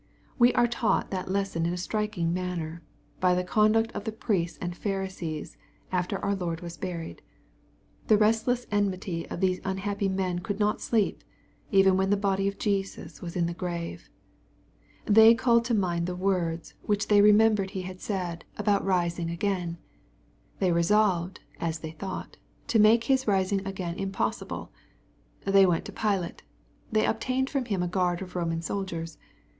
We 0.39 0.51
are 0.55 0.65
taught 0.65 1.11
that 1.11 1.29
lesson 1.29 1.67
in 1.67 1.73
a 1.73 1.77
striking 1.77 2.33
manner, 2.33 2.81
by 3.19 3.35
the 3.35 3.43
conduct 3.43 3.91
of 3.91 4.03
the 4.03 4.11
priests 4.11 4.57
and 4.59 4.75
Pharisees, 4.75 5.57
after 5.91 6.17
our 6.25 6.33
Lord 6.33 6.61
was 6.61 6.75
buried. 6.75 7.21
The 8.07 8.17
restless 8.17 8.65
enmity 8.71 9.29
of 9.29 9.41
these 9.41 9.61
unhappy 9.63 10.09
men 10.09 10.39
could 10.39 10.59
not 10.59 10.81
sleep, 10.81 11.23
even 11.71 11.97
when 11.97 12.09
the 12.09 12.17
body 12.17 12.47
of 12.47 12.57
Jesus 12.57 13.21
was 13.21 13.35
in 13.35 13.45
the 13.45 13.53
grave. 13.53 14.09
They 15.05 15.35
called 15.35 15.65
to 15.65 15.75
mind 15.75 16.07
the 16.07 16.15
words, 16.15 16.73
which 16.81 17.05
thoy 17.07 17.21
MATTHEW, 17.31 17.37
CHAP. 17.37 17.59
XXVII. 17.59 17.67
401 17.69 17.69
remembered 17.69 17.69
he 17.69 17.81
had 17.83 18.01
said, 18.01 18.45
about" 18.57 18.83
rising 18.99 19.29
again.*' 19.29 19.77
They 20.57 20.71
resolved, 20.71 21.41
as 21.59 21.77
they 21.77 21.91
thought, 21.91 22.37
to 22.69 22.79
make 22.79 23.03
His 23.03 23.27
rising 23.27 23.63
again 23.67 23.97
im^ 23.99 24.11
possible. 24.11 24.71
They 25.45 25.67
went 25.67 25.85
to 25.85 25.91
Pilate. 25.91 26.41
They 26.91 27.05
obtained 27.05 27.51
from 27.51 27.65
him 27.65 27.83
a 27.83 27.87
guard 27.87 28.23
of 28.23 28.35
Roman 28.35 28.63
soldiers. 28.63 29.19